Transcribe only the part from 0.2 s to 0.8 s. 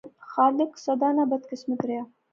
خالق